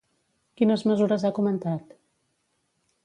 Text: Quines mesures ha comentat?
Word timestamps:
Quines 0.61 0.85
mesures 0.91 1.25
ha 1.29 1.33
comentat? 1.41 1.93